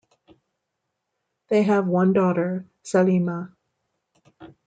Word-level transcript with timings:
They 1.49 1.61
have 1.61 1.85
one 1.85 2.13
daughter, 2.13 2.65
Salima. 2.83 3.53